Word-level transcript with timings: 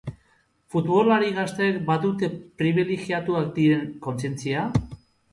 Futbolari 0.75 1.27
gazteek 1.33 1.75
badute 1.89 2.29
pribilegiatuak 2.61 3.51
diren 3.59 3.83
kontzientzia? 4.07 4.65